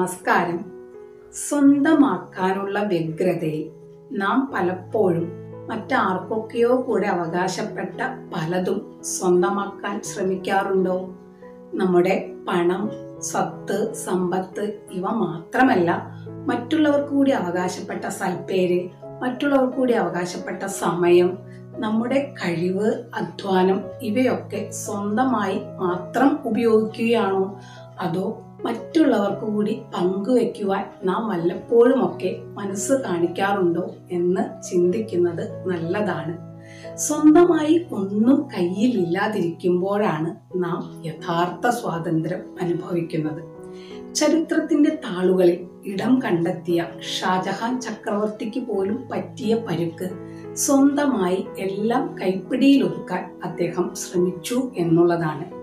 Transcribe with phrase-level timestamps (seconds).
[0.00, 0.58] നമസ്കാരം.
[1.48, 3.70] സ്വന്തമാക്കാനുള്ള വ്യഗ്രതയിൽ
[4.12, 5.32] നാം പലപ്പോഴും
[5.70, 8.00] മറ്റാർക്കൊക്കെയോ കൂടെ അവകാശപ്പെട്ട
[8.34, 11.14] പലതും സ്വന്തമാക്കാൻ ശ്രമിക്കാറുണ്ടോ?
[11.74, 12.90] നമ്മുടെ പണം
[13.20, 16.08] സ്വത്ത് സമ്പത്ത് ഇവ മാത്രമല്ല
[16.46, 18.88] മറ്റുള്ളവർക്ക് കൂടി അവകാശപ്പെട്ട സൽപ്പേര്
[19.22, 21.38] മറ്റുള്ളവർക്ക് കൂടി അവകാശപ്പെട്ട സമയം
[21.78, 27.60] നമ്മുടെ കഴിവ് അധ്വാനം ഇവയൊക്കെ സ്വന്തമായി മാത്രം ഉപയോഗിക്കുകയാണോ?
[28.00, 36.50] അതോ മറ്റുള്ളവർക്ക് കൂടി പങ്കുവെക്കുവാൻ നാം വല്ലപ്പോഴുമൊക്കെ മനസ്സ് കാണിക്കാറുണ്ടോ എന്ന് ചിന്തിക്കുന്നത് നല്ലതാണ്.
[36.94, 43.60] സ്വന്തമായി ഒന്നും കയ്യിൽ ഇല്ലാതിരിക്കുമ്പോഴാണ് നാം യഥാർത്ഥ സ്വാതന്ത്ര്യം അനുഭവിക്കുന്നത്.
[44.14, 50.10] ചരിത്രത്തിന്റെ താളുകളിൽ ഇടം കണ്ടെത്തിയ ഷാജഹാൻ ചക്രവർത്തിക്ക് പോലും പറ്റിയ പരുക്ക്
[50.54, 55.59] സ്വന്തമായി എല്ലാം കൈപ്പിടിയിലൊതുക്കാൻ അദ്ദേഹം ശ്രമിച്ചു എന്നുള്ളതാണ്.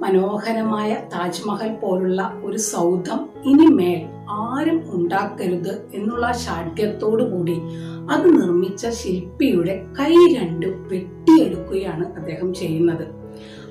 [0.00, 7.60] മനോഹരമായ താജ്മഹൽ പോലുള്ള ഒരു സൗധം ഇനിമേൽ ആരും ഉണ്ടാക്കരുത് എന്നുള്ള ശാഠ്യത്തോടു കൂടി
[8.10, 13.06] അത് നിർമ്മിച്ച ശില്പിയുടെ കൈ രണ്ടും വെട്ടിയെടുക്കുകയാണ് അദ്ദേഹം ചെയ്യുന്നത്.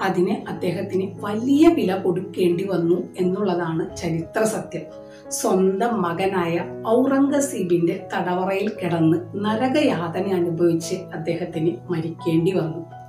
[0.00, 4.82] അതിന് അദ്ദേഹത്തിന് വലിയ വില കൊടുക്കേണ്ടി വന്നു എന്നുള്ളതാണ് ചരിത്ര സത്യം.
[5.30, 13.00] സ്വന്തം മകനായ ഔറംഗസീബിന്റെ തടവറയിൽ കിടന്ന് നരകയാതന അനുഭവിച്ച് അദ്ദേഹത്തിന് മരിക്കേണ്ടി വന്നു.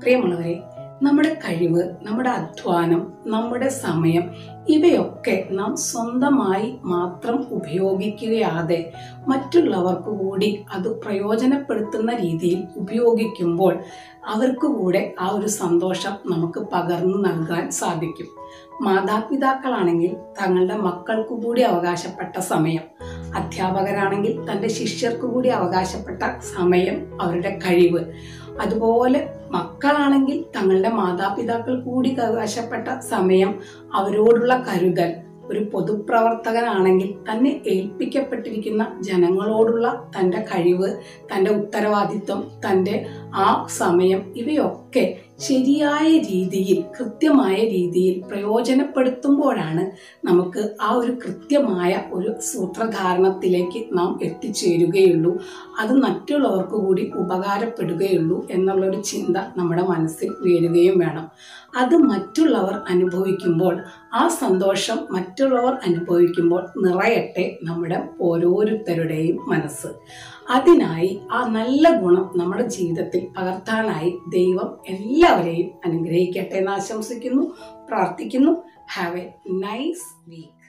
[0.00, 0.62] പ്രിയമുള്ളവരെ
[1.02, 4.30] നമ്മുടെ കഴിവ് നമ്മുടെ അധ്വാനം നമ്മുടെ സമയം
[4.68, 8.92] ഇവയൊക്കെ നാം സ്വന്തമായി മാത്രം ഉപയോഗിക്കുകയാതെ
[9.28, 13.78] മറ്റുള്ളവർക്ക് കൂടി അത് പ്രയോജനപ്പെടുത്തുന്ന രീതിയിൽ ഉപയോഗിക്കുമ്പോൾ
[14.26, 18.26] അവർക്ക് കൂടെ ആ ഒരു സന്തോഷം നമുക്ക് പകർന്നു നൽകാൻ സാധിക്കും.
[18.82, 22.82] മാതാപിതാക്കളാണെങ്കിൽ തങ്ങളുടെ മക്കൾക്കു കൂടി അവകാശപ്പെട്ട സമയം
[23.34, 26.22] അധ്യാപകരാണെങ്കിൽ തന്റെ ശിഷ്യർക്കു കൂടി അവകാശപ്പെട്ട
[26.54, 28.04] സമയം അവരുടെ കഴിവ്.
[28.60, 33.50] അതുപോലെ മക്കളാണെങ്കിൽ തങ്ങളുടെ മാതാപിതാക്കൾ കൂടി കൈവശപ്പെട്ട സമയം
[33.94, 35.10] അവരോടുള്ള കരുതൽ.
[35.50, 39.86] ഒരു പൊതുപ്രവർത്തകനാണെങ്കിൽ തന്നെ ഏൽപ്പിക്കപ്പെട്ടിരിക്കുന്ന ജനങ്ങളോടുള്ള
[40.16, 40.90] തന്റെ കഴിവ്
[41.30, 42.94] തന്റെ ഉത്തരവാദിത്വം തന്റെ
[43.34, 49.90] ആ സമയം ഇവയൊക്കെ ശരിയായ രീതിയിൽ കൃത്യമായ രീതിയിൽ പ്രയോജനപ്പെടുത്തുമ്പോഴാണ്
[50.26, 55.40] നമുക്ക് ആ ഒരു കൃത്യമായ ഒരു സൂത്രധാരണത്തിലേക്ക് നാം എത്തിച്ചേരുകയുള്ളൂ.
[55.80, 61.30] അത് മറ്റുള്ളവർക്ക് കൂടി ഉപകാരപ്പെടുകയുള്ളൂ എന്നുള്ളൊരു ചിന്ത നമ്മുടെ മനസ്സിൽ ഉയരുകയും വേണം.
[61.76, 63.82] അത് മറ്റുള്ളവർ അനുഭവിക്കുമ്പോൾ
[64.14, 69.86] ആ സന്തോഷം മറ്റുള്ളവർ അനുഭവിക്കുമ്പോൾ നിറയട്ടെ നമ്മുടെ ഓരോരുത്തരുടെയും മനസ്സ്.
[70.50, 72.68] അതിനായി ആ നല്ല ഗുണം നമ്മുടെ
[73.36, 77.42] പകർത്താനായി ദൈവം എല്ലാവരെയും അനുഗ്രഹിക്കട്ടെ എന്ന് ആശംസിക്കുന്നു
[77.88, 78.52] പ്രാർത്ഥിക്കുന്നു.
[78.92, 80.59] Have A nice week